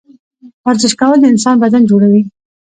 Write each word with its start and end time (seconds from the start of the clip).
ورزش 0.65 0.93
کول 1.01 1.17
د 1.21 1.25
انسان 1.33 1.55
بدن 1.63 1.81
جوړوي 1.91 2.21